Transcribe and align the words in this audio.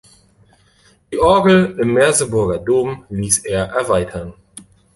Die 1.11 1.19
Orgel 1.19 1.77
im 1.79 1.93
Merseburger 1.93 2.57
Dom 2.57 3.05
ließ 3.11 3.45
er 3.45 3.65
erweitern. 3.65 4.33